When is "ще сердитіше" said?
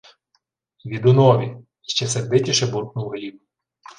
1.81-2.65